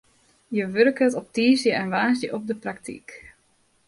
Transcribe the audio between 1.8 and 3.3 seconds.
en woansdei op de praktyk.